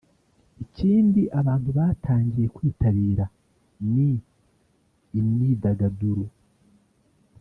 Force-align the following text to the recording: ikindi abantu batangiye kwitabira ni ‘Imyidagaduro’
ikindi 0.63 1.21
abantu 1.39 1.69
batangiye 1.77 2.47
kwitabira 2.55 3.25
ni 3.93 4.11
‘Imyidagaduro’ 5.19 6.25